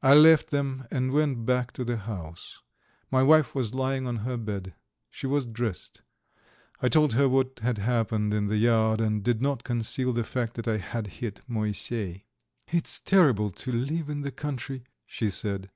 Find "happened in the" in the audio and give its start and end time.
7.76-8.56